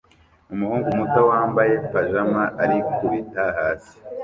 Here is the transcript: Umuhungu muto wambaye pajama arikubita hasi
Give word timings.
Umuhungu 0.53 0.87
muto 0.97 1.19
wambaye 1.29 1.73
pajama 1.93 2.41
arikubita 2.63 3.43
hasi 3.57 3.95